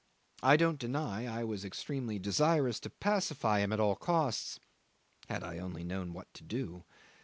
I 0.41 0.57
don't 0.57 0.79
deny 0.79 1.27
I 1.27 1.43
was 1.43 1.63
extremely 1.63 2.17
desirous 2.17 2.79
to 2.79 2.89
pacify 2.89 3.59
him 3.59 3.71
at 3.71 3.79
all 3.79 3.95
costs, 3.95 4.59
had 5.29 5.43
I 5.43 5.59
only 5.59 5.83
known 5.83 6.11
what 6.11 6.33
to 6.33 6.43
do. 6.43 6.85